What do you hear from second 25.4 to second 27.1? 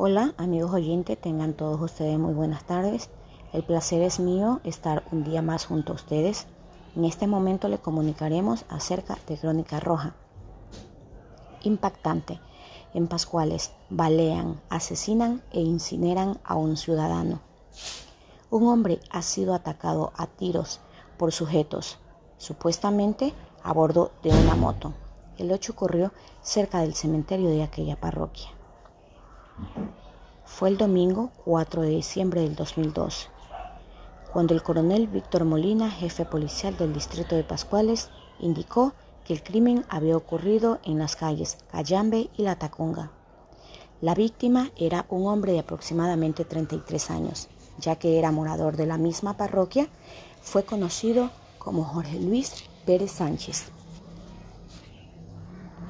hecho ocurrió cerca del